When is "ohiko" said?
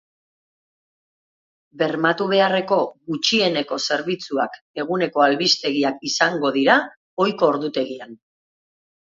7.27-7.51